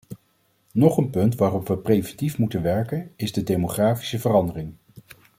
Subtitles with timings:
[0.73, 4.73] Nog een punt waarop we preventief moeten werken is de demografische verandering.